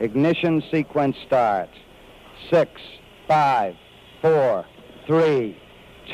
[0.00, 1.68] Ignition sequence start.
[2.50, 2.70] 6,
[3.28, 3.74] 5,
[4.22, 4.64] 4,
[5.06, 5.56] 3,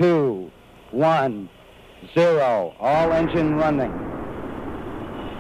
[0.01, 0.51] 2,
[0.91, 1.49] 1,
[2.15, 2.75] 0.
[2.81, 3.93] All engine running.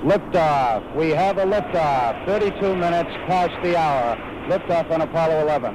[0.05, 0.95] Liftoff.
[0.95, 2.25] We have a liftoff.
[2.27, 4.17] 32 minutes past the hour.
[4.49, 5.75] Liftoff on Apollo 11.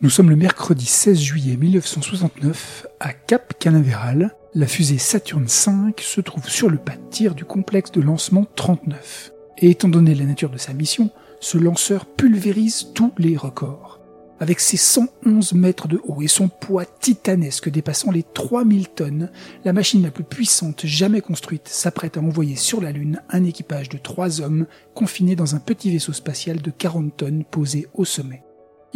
[0.00, 4.30] Nous sommes le mercredi 16 juillet 1969 à Cap Canaveral.
[4.56, 8.46] La fusée Saturn V se trouve sur le pas de tir du complexe de lancement
[8.54, 9.32] 39.
[9.58, 13.98] Et étant donné la nature de sa mission, ce lanceur pulvérise tous les records.
[14.38, 19.32] Avec ses 111 mètres de haut et son poids titanesque dépassant les 3000 tonnes,
[19.64, 23.88] la machine la plus puissante jamais construite s'apprête à envoyer sur la Lune un équipage
[23.88, 28.44] de trois hommes confinés dans un petit vaisseau spatial de 40 tonnes posé au sommet.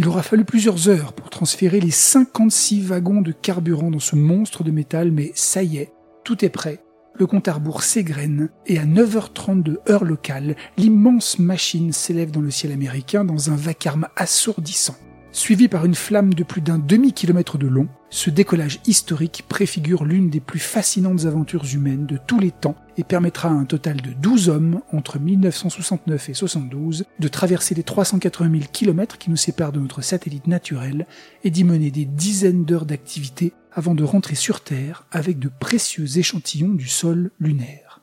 [0.01, 4.63] Il aura fallu plusieurs heures pour transférer les 56 wagons de carburant dans ce monstre
[4.63, 6.85] de métal, mais ça y est, tout est prêt.
[7.17, 12.53] Le compte à rebours s'égrène et à 9h32 heure locale, l'immense machine s'élève dans le
[12.53, 14.95] ciel américain dans un vacarme assourdissant.
[15.33, 20.31] Suivi par une flamme de plus d'un demi-kilomètre de long, ce décollage historique préfigure l'une
[20.31, 24.13] des plus fascinantes aventures humaines de tous les temps et permettra à un total de
[24.13, 29.73] 12 hommes, entre 1969 et 72, de traverser les 380 000 kilomètres qui nous séparent
[29.73, 31.07] de notre satellite naturel
[31.45, 36.19] et d'y mener des dizaines d'heures d'activité avant de rentrer sur Terre avec de précieux
[36.19, 38.01] échantillons du sol lunaire.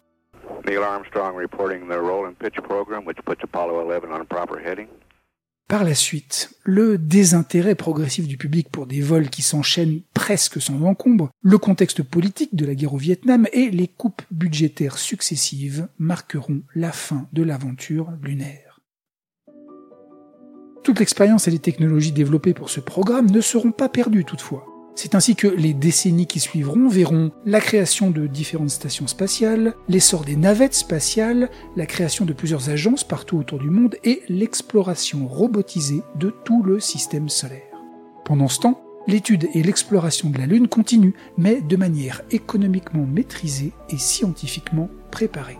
[0.67, 4.59] Neil Armstrong reporting the roll and pitch program, which puts Apollo 11 on a proper
[4.63, 4.87] heading.
[5.67, 10.83] Par la suite, le désintérêt progressif du public pour des vols qui s'enchaînent presque sans
[10.83, 16.61] encombre, le contexte politique de la guerre au Vietnam et les coupes budgétaires successives marqueront
[16.75, 18.79] la fin de l'aventure lunaire.
[20.83, 24.74] Toute l'expérience et les technologies développées pour ce programme ne seront pas perdues toutefois.
[24.95, 30.23] C'est ainsi que les décennies qui suivront verront la création de différentes stations spatiales, l'essor
[30.23, 36.01] des navettes spatiales, la création de plusieurs agences partout autour du monde et l'exploration robotisée
[36.17, 37.61] de tout le système solaire.
[38.23, 43.73] Pendant ce temps, l'étude et l'exploration de la Lune continuent, mais de manière économiquement maîtrisée
[43.89, 45.57] et scientifiquement préparée.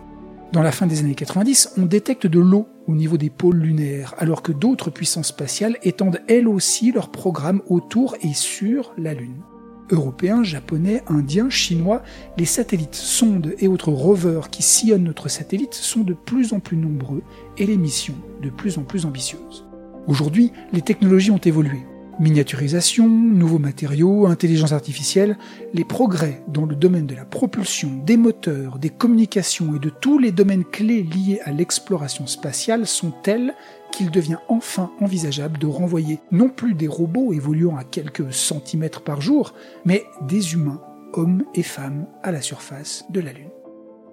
[0.52, 4.14] Dans la fin des années 90, on détecte de l'eau au niveau des pôles lunaires,
[4.18, 9.42] alors que d'autres puissances spatiales étendent elles aussi leurs programmes autour et sur la Lune.
[9.90, 12.02] Européens, japonais, indiens, chinois,
[12.38, 16.76] les satellites, sondes et autres rovers qui sillonnent notre satellite sont de plus en plus
[16.76, 17.22] nombreux
[17.58, 19.64] et les missions de plus en plus ambitieuses.
[20.06, 21.80] Aujourd'hui, les technologies ont évolué.
[22.18, 25.36] Miniaturisation, nouveaux matériaux, intelligence artificielle,
[25.74, 30.18] les progrès dans le domaine de la propulsion, des moteurs, des communications et de tous
[30.18, 33.54] les domaines clés liés à l'exploration spatiale sont tels
[33.92, 39.20] qu'il devient enfin envisageable de renvoyer non plus des robots évoluant à quelques centimètres par
[39.20, 39.52] jour,
[39.84, 40.80] mais des humains,
[41.12, 43.50] hommes et femmes, à la surface de la Lune.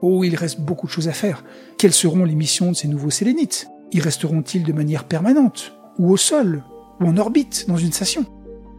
[0.01, 1.45] Oh, il reste beaucoup de choses à faire.
[1.77, 3.69] Quelles seront les missions de ces nouveaux sélénites?
[3.93, 6.63] Y resteront-ils de manière permanente Ou au sol?
[6.99, 8.25] Ou en orbite dans une station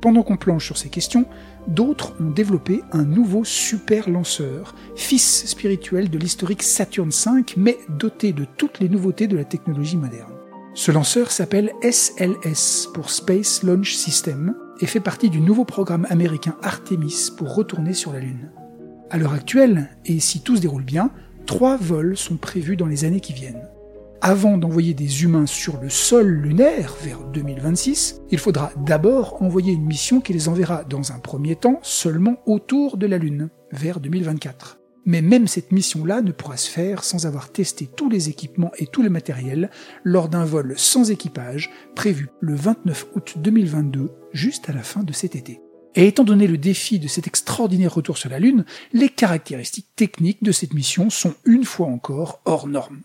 [0.01, 1.27] Pendant qu'on planche sur ces questions,
[1.67, 8.33] d'autres ont développé un nouveau super lanceur, fils spirituel de l'historique Saturn V, mais doté
[8.33, 10.33] de toutes les nouveautés de la technologie moderne.
[10.75, 16.57] Ce lanceur s'appelle SLS pour Space Launch System et fait partie du nouveau programme américain
[16.63, 18.51] Artemis pour retourner sur la Lune.
[19.11, 21.11] À l'heure actuelle, et si tout se déroule bien,
[21.47, 23.69] trois vols sont prévus dans les années qui viennent.
[24.27, 29.85] Avant d'envoyer des humains sur le sol lunaire vers 2026, il faudra d'abord envoyer une
[29.85, 34.79] mission qui les enverra dans un premier temps seulement autour de la Lune, vers 2024.
[35.05, 38.87] Mais même cette mission-là ne pourra se faire sans avoir testé tous les équipements et
[38.87, 39.69] tout le matériel
[40.05, 45.13] lors d'un vol sans équipage prévu le 29 août 2022, juste à la fin de
[45.13, 45.61] cet été.
[45.97, 48.65] Et étant donné le défi de cet extraordinaire retour sur la Lune,
[48.95, 53.03] les caractéristiques techniques de cette mission sont une fois encore hors normes.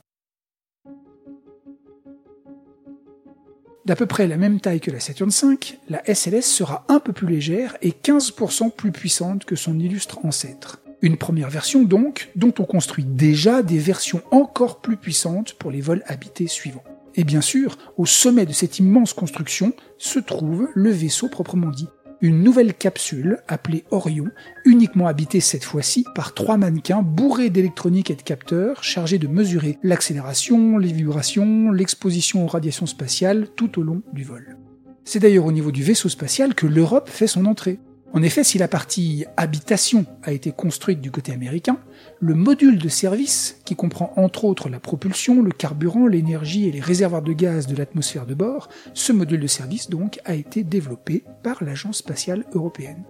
[3.90, 5.58] D'à peu près la même taille que la Saturn V,
[5.90, 10.80] la SLS sera un peu plus légère et 15% plus puissante que son illustre ancêtre.
[11.02, 15.82] Une première version donc, dont on construit déjà des versions encore plus puissantes pour les
[15.82, 16.84] vols habités suivants.
[17.16, 21.88] Et bien sûr, au sommet de cette immense construction se trouve le vaisseau proprement dit,
[22.22, 24.28] une nouvelle capsule appelée Orion,
[24.66, 29.78] uniquement habitée cette fois-ci par trois mannequins bourrés d'électronique et de capteurs chargés de mesurer
[29.84, 34.58] l'accélération, les vibrations, l'exposition aux radiations spatiales tout au long du vol.
[35.06, 37.80] C'est d'ailleurs au niveau du vaisseau spatial que l'Europe fait son entrée.
[38.11, 41.78] En effet, si la partie habitation a été construite du côté américain,
[42.20, 46.79] le module de service, qui comprend entre autres la propulsion, le carburant, l'énergie et les
[46.79, 51.23] réservoirs de gaz de l'atmosphère de bord, ce module de service donc a été développé
[51.44, 53.03] par l'Agence spatiale européenne.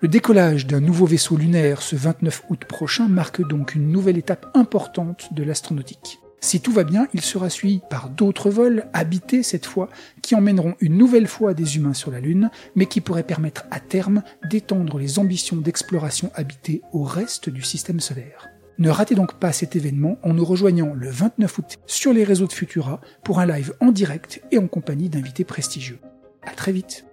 [0.00, 4.46] Le décollage d'un nouveau vaisseau lunaire ce 29 août prochain marque donc une nouvelle étape
[4.54, 6.20] importante de l'astronautique.
[6.40, 9.88] Si tout va bien, il sera suivi par d'autres vols, habités cette fois,
[10.22, 13.80] qui emmèneront une nouvelle fois des humains sur la Lune, mais qui pourraient permettre à
[13.80, 18.48] terme d'étendre les ambitions d'exploration habitée au reste du système solaire.
[18.78, 22.46] Ne ratez donc pas cet événement en nous rejoignant le 29 août sur les réseaux
[22.46, 25.98] de Futura pour un live en direct et en compagnie d'invités prestigieux.
[26.46, 27.05] À très vite